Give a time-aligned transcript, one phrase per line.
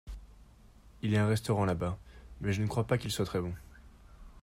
[1.03, 1.95] Il y a un restaurant là-bas,
[2.39, 3.53] mais je ne crois pas qu'il soit très bon.